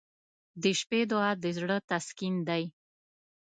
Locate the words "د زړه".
1.43-1.77